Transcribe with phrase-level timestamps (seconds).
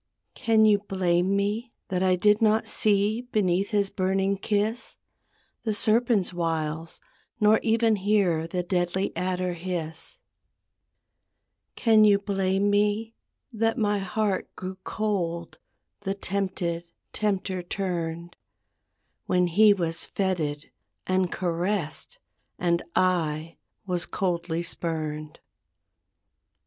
[0.33, 4.97] Can you blame me that I did not see Beneath his burning kiss
[5.61, 6.99] The serpent's wiles,
[7.39, 10.17] nor even hear The deadly adder hiss?
[10.17, 11.77] A DOUBLE STANDARD.
[11.77, 13.13] 13 Can you blame me
[13.53, 15.59] that my heart grew cold
[15.99, 18.35] The tempted, tempter turned;
[19.27, 20.71] When he was feted
[21.05, 22.17] and caressed
[22.57, 25.37] And I was coldly spurned?